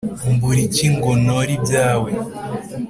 mbura 0.33 0.61
iki 0.67 0.87
ngo 0.95 1.09
ntore 1.23 1.51
ibyawe? 1.57 2.09